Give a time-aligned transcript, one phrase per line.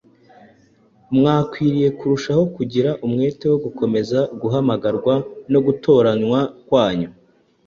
[1.19, 5.13] Mukwiriye kurushaho kugira umwete wo gukomeza guhamagarwa
[5.51, 7.09] no gutoranywa kwanyu;